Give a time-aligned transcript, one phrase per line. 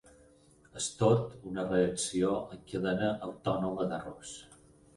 [0.79, 4.37] És tot una reacció en cadena autònoma d'errors!